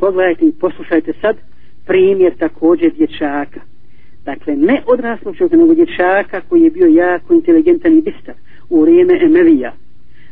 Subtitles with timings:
[0.00, 1.36] pogledajte i poslušajte sad
[1.86, 3.60] primjer također dječaka.
[4.24, 8.34] Dakle, ne odraslog čovjeka, nego dječaka koji je bio jako inteligentan i bistar
[8.70, 9.72] u vrijeme Emevija.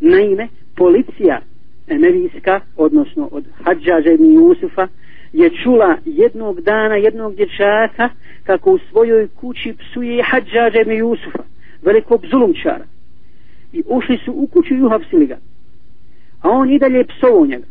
[0.00, 1.40] Naime, policija
[1.88, 4.88] Emevijska, odnosno od Hadžaža i Jusufa,
[5.32, 8.08] je čula jednog dana jednog dječaka
[8.44, 11.42] kako u svojoj kući psuje Hadžaža ibn Jusufa,
[11.82, 12.84] velikog zulumčara.
[13.72, 15.38] I ušli su u kuću i uhapsili ga.
[16.40, 17.66] A on i dalje psovo njega.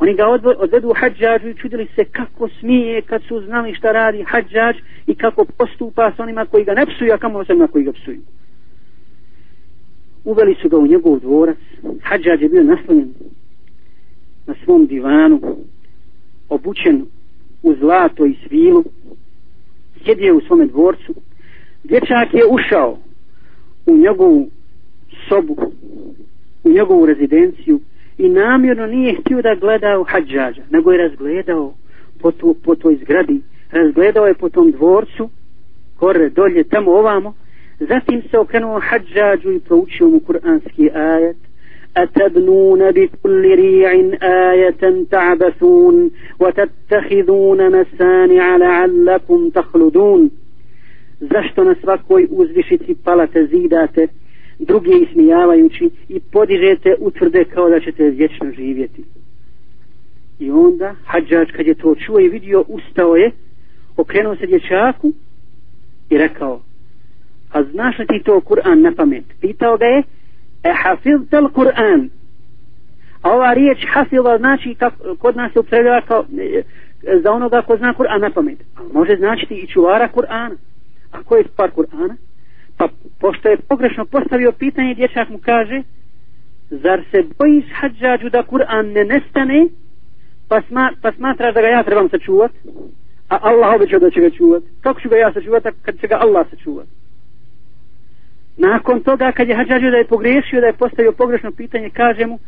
[0.00, 0.24] Oni ga
[0.58, 5.44] odvedu hađađu i čudili se kako smije kad su znali šta radi hađađ i kako
[5.44, 8.20] postupa s onima koji ga ne psuju, a kamo s onima koji ga psuju.
[10.24, 11.58] Uveli su ga u njegov dvorac.
[12.02, 13.14] Hađađ je bio naslonjen
[14.46, 15.40] na svom divanu,
[16.48, 17.06] obučen
[17.62, 18.84] u zlato i svilu.
[20.04, 21.14] Sjedio u svome dvorcu.
[21.84, 22.98] Dječak je ušao
[23.86, 24.48] u njegovu
[25.28, 25.56] sobu,
[26.64, 27.80] u njegovu rezidenciju
[28.17, 31.73] i namjerno nije htio da gleda u hađađa, nego je razgledao
[32.21, 35.29] po, to, po toj zgradi, razgledao je po tom dvorcu,
[35.99, 37.33] gore, dolje, tamo, ovamo,
[37.79, 41.37] zatim se okrenuo hađađu i proučio mu kuranski ajet,
[41.97, 43.91] أتبنون بكل ريع
[44.23, 50.31] آية تعبثون وتتخذون مسانع لعلكم تخلدون
[51.21, 54.07] zašto na svakoj uzvišici palate zidate
[54.58, 59.04] druge ismijavajući i podižete utvrde kao da ćete vječno živjeti.
[60.38, 63.30] I onda hađač kad je to čuo i vidio, ustao je,
[63.96, 65.12] okrenuo se dječaku
[66.10, 66.60] i rekao,
[67.52, 69.24] a znaš li ti to Kur'an na pamet?
[69.40, 70.02] Pitao ga je,
[70.62, 72.08] e hafil tel Kur'an.
[73.22, 76.62] A ova riječ hafila znači, kako, kod nas se upredava kao, e,
[77.06, 78.58] e, za onoga ko zna Kur'an na pamet.
[78.76, 80.56] A može značiti i čuvara Kur'ana.
[81.12, 82.14] A ko je par Kur'ana?
[82.78, 82.88] Pa
[83.20, 85.82] pošto je pogrešno postavio pitanje, dječak mu kaže,
[86.70, 89.66] zar se bojiš hađađu da Kur'an ne nestane,
[90.48, 92.52] pa, sma, pa smatraš da ga ja trebam sačuvat,
[93.28, 94.62] a Allah obećao da će ga čuvat.
[94.80, 96.86] Kako ću ga ja sačuvat, kad će ga Allah sačuvat?
[98.56, 102.38] Nakon toga, kad je hađađu da je pogriješio, da je postavio pogrešno pitanje, kaže mu,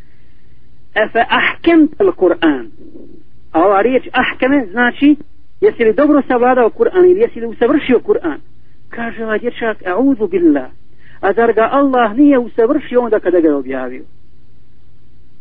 [0.94, 2.66] efe ahkem tel Kur'an.
[3.52, 5.16] A ova riječ ahkeme znači,
[5.60, 8.38] jesi li dobro savladao Kur'an ili jesi li usavršio Kur'an?
[8.98, 10.70] Kaže ovaj dječak a'udhu billah.
[11.20, 14.04] A zar ga Allah nije usavršio onda kada ga je objavio?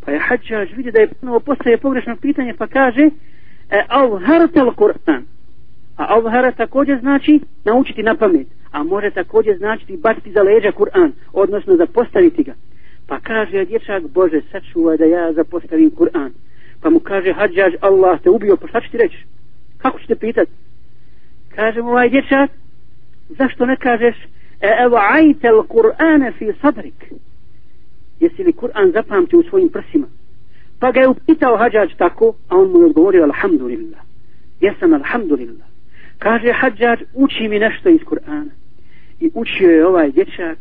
[0.06, 3.06] Pa je hađaž vidi da je ponovo postaje pogrešno pitanje pa kaže
[3.70, 5.22] e alharta al-Kur'an.
[5.98, 11.12] a Avhara također znači naučiti na pamet a može također značiti baciti za leđa Kur'an
[11.34, 12.54] odnosno zapostaviti ga.
[13.08, 16.30] Pa kaže dječak Bože sačuvaj da ja zapostavim Kur'an.
[16.82, 19.18] Pa mu kaže hađaž Allah te ubio pa šta ću ti reći?
[19.78, 20.52] Kako ćete pitati
[21.56, 22.50] kaže mu ovaj dječak
[23.29, 24.17] zašto ne kažeš
[24.61, 27.13] e evo ajte l Kur'ane fi sadrik
[28.21, 30.07] jesi li Kur'an zapamti u svojim prsima
[30.81, 34.01] pa ga je upitao hađađ tako a on mu je odgovorio alhamdulillah
[34.61, 35.67] jesam alhamdulillah
[36.19, 38.51] kaže hađađ uči mi nešto iz Kur'ana
[39.21, 40.59] i učio je ovaj dječak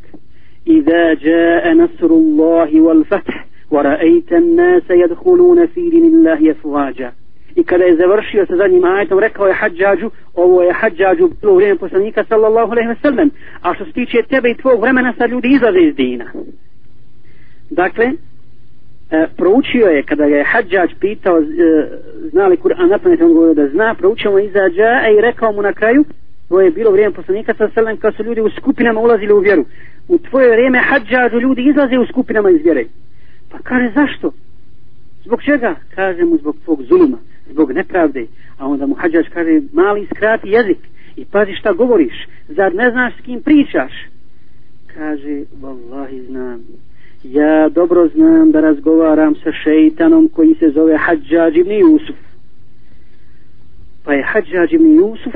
[0.67, 7.13] إذا جاء نصر الله والفتح ورأيت الناس يدخلون في دين الله أفواجا
[7.56, 11.56] i kada je završio sa zadnjim ajetom rekao je hađađu ovo je hađađu bilo u
[11.56, 13.28] vrijeme poslanika sallallahu alaihi wasallam
[13.62, 16.24] a što se tiče tebe i tvog vremena sad ljudi izlaze iz dina.
[17.70, 21.42] Dakle e, proučio je kada je hađađ pitao e,
[22.30, 25.62] zna li Kur'an na pamet on govorio da zna proučio mu izađa i rekao mu
[25.62, 26.04] na kraju
[26.48, 29.38] to je bilo vrijeme poslanika sallallahu alaihi wasallam kad su ljudi u skupinama ulazili u
[29.38, 29.64] vjeru.
[30.08, 32.84] U tvoje vrijeme hađađu ljudi izlaze u skupinama iz vjere.
[33.50, 34.32] Pa kaže zašto?
[35.24, 35.74] Zbog čega?
[35.94, 37.18] Kaže mu zbog tvog zuluma
[37.50, 38.26] zbog nepravde.
[38.58, 40.78] A onda mu hađač kaže mali skrati jezik
[41.16, 42.26] i pazi šta govoriš.
[42.48, 43.92] Zar ne znaš s kim pričaš?
[44.94, 46.60] Kaže vallahi znam.
[47.24, 52.16] Ja dobro znam da razgovaram sa šeitanom koji se zove hađađ ibn Jusuf.
[54.04, 55.34] Pa je hađađ ibn Jusuf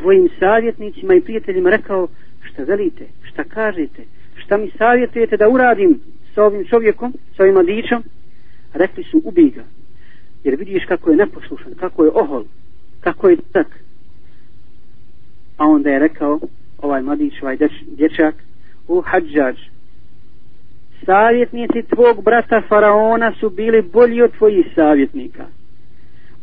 [0.00, 2.08] svojim savjetnicima i prijateljima rekao
[2.42, 4.02] šta velite, šta kažete?
[4.34, 6.00] Šta mi savjetujete da uradim
[6.34, 8.02] sa ovim čovjekom, sa ovim mladićom?
[8.74, 9.64] Rekli su ubij ga
[10.44, 12.44] jer vidiš kako je neposlušan, kako je ohol,
[13.00, 13.66] kako je tak.
[15.56, 16.40] A onda je rekao,
[16.78, 17.56] ovaj mladić, ovaj
[17.96, 18.34] dječak,
[18.88, 19.56] u hađađ,
[21.06, 25.46] savjetnici tvog brata Faraona su bili bolji od tvojih savjetnika.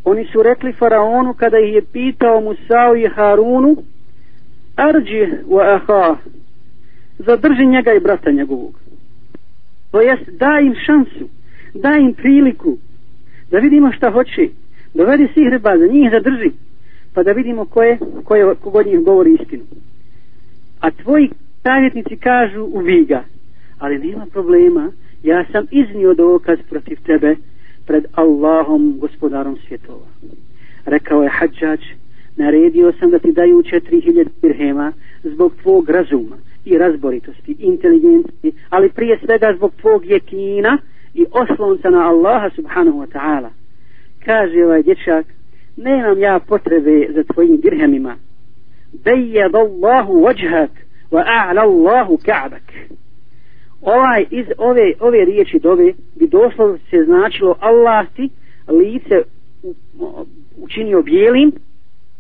[0.04, 3.76] Oni su rekli Faraonu kada ih je pitao Musao i Harunu,
[4.76, 6.16] Arđi wa aha,
[7.20, 8.80] zadrži njega i brata njegovog.
[9.92, 11.30] To jest, daj im šansu,
[11.74, 12.78] daj im priliku,
[13.52, 14.50] da vidimo šta hoće.
[14.94, 16.52] Dovedi svih riba za njih zadrži
[17.14, 19.64] pa da vidimo ko je ko je kogod njih govori istinu.
[20.80, 21.30] A tvoji
[21.64, 23.24] savjetnici kažu u viga
[23.80, 24.92] ali nema problema
[25.24, 27.36] ja sam iznio dokaz protiv tebe
[27.86, 30.08] pred Allahom gospodarom svjetova.
[30.86, 31.82] Rekao je hađač,
[32.36, 34.94] naredio sam da ti daju četiri hiljade dirhema
[35.24, 36.36] zbog tvog razuma
[36.66, 40.78] i razboritosti, inteligencije, ali prije svega zbog tvog jekina
[41.18, 43.50] i oslonca na Allaha subhanahu wa ta'ala.
[44.26, 45.26] Kaže ovaj dječak,
[45.78, 48.16] nemam ja potrebe za tvojim dirhemima.
[49.04, 50.72] Bejad Allahu vajhak
[51.12, 52.68] wa a'la Allahu ka'bak.
[53.82, 58.30] Ovaj iz ove, ove riječi dove bi doslovno se značilo Allah ti
[58.68, 59.22] lice
[60.58, 61.52] učinio bijelim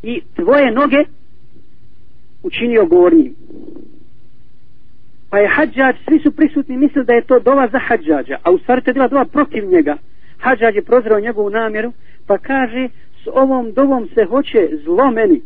[0.03, 1.03] i tvoje noge
[2.43, 3.35] učinio gornjim.
[5.29, 8.57] Pa je hađađ, svi su prisutni mislili da je to dova za hađađa, a u
[8.57, 9.97] stvari to je bila dova protiv njega.
[10.37, 11.93] Hađađ je prozrao njegovu namjeru,
[12.27, 12.89] pa kaže,
[13.23, 15.41] s ovom dovom se hoće zlo meni.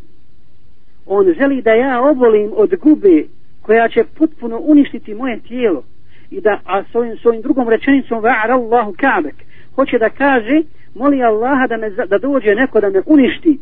[1.06, 3.24] On želi da ja obolim od gube
[3.62, 5.84] koja će potpuno uništiti moje tijelo.
[6.32, 9.36] I da, a s ovim, s ovim drugom rečenicom, va'ara Allahu kabek,
[9.76, 10.62] hoće da kaže,
[10.96, 13.60] moli Allaha da, me, da dođe neko da me uništi,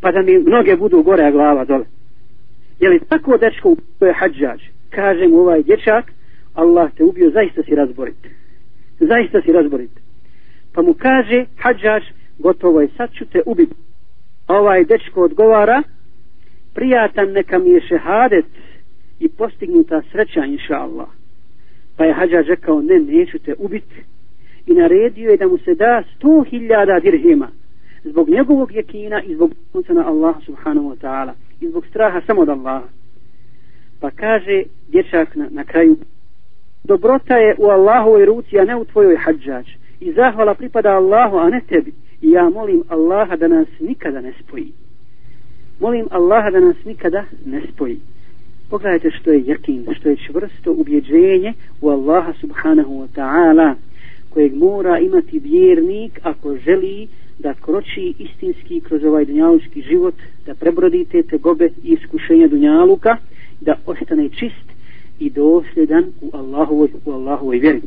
[0.00, 1.84] pa da mi noge budu gore, a glava dole.
[2.80, 4.60] Je li tako dečko u je hađađ?
[4.90, 6.12] Kaže mu ovaj dječak,
[6.54, 8.26] Allah te ubio, zaista si razborit.
[9.00, 9.90] Zaista si razborit.
[10.72, 12.02] Pa mu kaže, hađađ,
[12.38, 13.74] gotovo je, sad ću te ubiti.
[14.46, 15.82] A ovaj dečko odgovara,
[16.74, 18.46] prijatan neka mi je šehadet
[19.20, 21.08] i postignuta sreća, inša Allah.
[21.96, 24.02] Pa je hađađ rekao, ne, neću te ubiti.
[24.66, 27.48] I naredio je da mu se da sto hiljada dirhima
[28.04, 29.52] zbog njegovog jekina i zbog
[29.88, 32.99] na Allah subhanahu wa ta'ala i zbog straha samo od Allaha.
[34.00, 35.96] Pa kaže dječak na, na kraju,
[36.84, 39.66] dobrota je u Allahovoj ruci, a ne u tvojoj hađač.
[40.00, 41.92] I zahvala pripada Allahu, a ne tebi.
[42.22, 44.72] I ja molim Allaha da nas nikada ne spoji.
[45.80, 48.00] Molim Allaha da nas nikada ne spoji.
[48.70, 53.74] Pogledajte što je jakin, što je čvrsto ubjeđenje u Allaha subhanahu wa ta'ala
[54.30, 57.08] kojeg mora imati vjernik ako želi
[57.38, 60.14] da kroči istinski kroz ovaj dunjalučki život,
[60.46, 63.16] da prebrodite te tegobe i iskušenja dunjaluka,
[63.60, 64.66] da ostane čist
[65.18, 67.80] i dosljedan u Allahovoj, u Allahovoj vjeri.